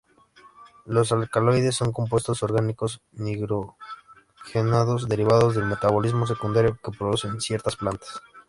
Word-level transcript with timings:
Los 0.87 1.11
alcaloides 1.11 1.75
son 1.75 1.91
compuestos 1.91 2.41
orgánicos 2.41 3.03
nitrogenados, 3.11 5.07
derivados 5.07 5.53
del 5.53 5.65
metabolismo 5.65 6.25
secundario, 6.25 6.75
que 6.83 6.89
producen 6.89 7.39
ciertas 7.39 7.75
plantas. 7.75 8.19